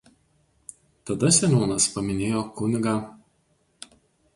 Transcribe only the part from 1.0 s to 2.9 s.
Tada seniūnas paminėjo kun.